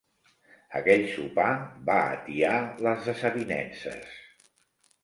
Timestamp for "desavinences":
3.13-4.19